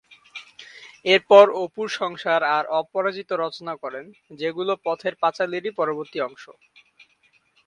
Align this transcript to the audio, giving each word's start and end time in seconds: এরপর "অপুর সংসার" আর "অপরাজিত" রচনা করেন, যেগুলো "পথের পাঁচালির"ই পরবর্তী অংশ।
এরপর 1.05 1.45
"অপুর 1.63 1.87
সংসার" 1.99 2.41
আর 2.55 2.63
"অপরাজিত" 2.79 3.29
রচনা 3.43 3.73
করেন, 3.83 4.05
যেগুলো 4.39 4.73
"পথের 4.85 5.13
পাঁচালির"ই 5.21 5.71
পরবর্তী 5.79 6.17
অংশ। 6.21 6.43